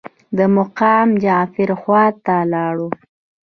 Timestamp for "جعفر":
1.23-1.69